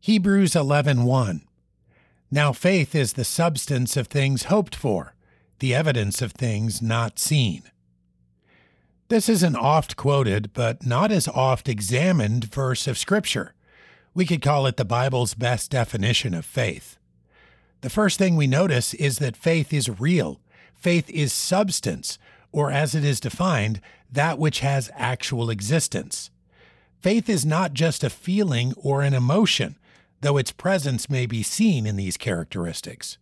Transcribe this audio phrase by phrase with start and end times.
[0.00, 1.42] Hebrews 11:1
[2.30, 5.14] Now faith is the substance of things hoped for,
[5.58, 7.64] the evidence of things not seen.
[9.08, 13.54] This is an oft quoted but not as oft examined verse of scripture.
[14.14, 16.96] We could call it the Bible's best definition of faith.
[17.80, 20.40] The first thing we notice is that faith is real.
[20.74, 22.18] Faith is substance,
[22.52, 23.80] or as it is defined,
[24.10, 26.30] that which has actual existence.
[27.00, 29.76] Faith is not just a feeling or an emotion,
[30.20, 33.18] though its presence may be seen in these characteristics.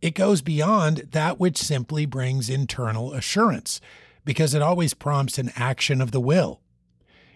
[0.00, 3.80] It goes beyond that which simply brings internal assurance,
[4.24, 6.60] because it always prompts an action of the will.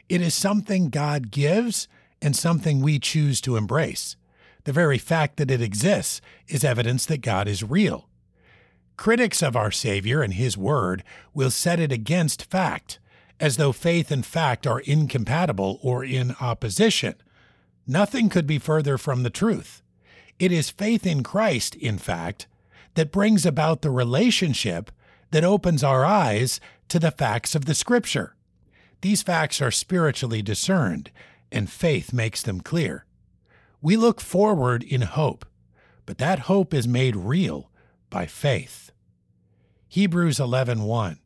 [0.08, 1.88] It is something God gives
[2.20, 4.16] and something we choose to embrace.
[4.64, 8.08] The very fact that it exists is evidence that God is real.
[8.96, 12.98] Critics of our Savior and His Word will set it against fact,
[13.38, 17.14] as though faith and fact are incompatible or in opposition.
[17.90, 19.82] Nothing could be further from the truth.
[20.38, 22.46] It is faith in Christ, in fact,
[22.94, 24.92] that brings about the relationship
[25.32, 28.36] that opens our eyes to the facts of the Scripture.
[29.00, 31.10] These facts are spiritually discerned,
[31.50, 33.06] and faith makes them clear.
[33.82, 35.44] We look forward in hope,
[36.06, 37.72] but that hope is made real
[38.08, 38.92] by faith.
[39.88, 41.18] Hebrews 11:1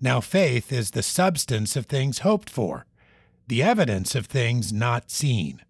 [0.00, 2.84] Now faith is the substance of things hoped for,
[3.46, 5.60] the evidence of things not seen.